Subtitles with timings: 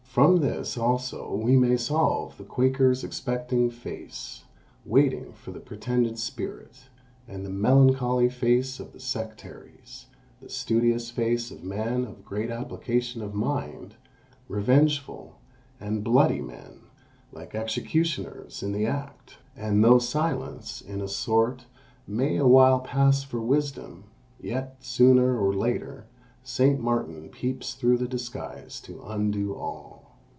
[0.11, 4.43] From this also we may solve the Quaker's expecting face,
[4.85, 6.89] waiting for the pretended spirit;
[7.29, 10.07] and the melancholy face of the sectaries;
[10.41, 13.95] the studious face of men of great application of mind;
[14.49, 15.39] revengeful
[15.79, 16.81] and bloody men,
[17.31, 21.67] like executioners in the act: and though silence in a sort
[22.05, 24.03] may awhile pass for wisdom,
[24.41, 26.05] yet, sooner or later,
[26.43, 30.01] Saint Martin peeps through the disguise to undo all.